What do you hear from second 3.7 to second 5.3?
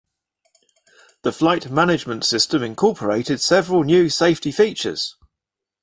new safety features.